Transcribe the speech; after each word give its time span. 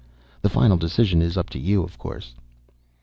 The 0.41 0.49
final 0.49 0.77
decision 0.77 1.21
is 1.21 1.37
up 1.37 1.51
to 1.51 1.59
you, 1.59 1.83
of 1.83 1.99
course." 1.99 2.33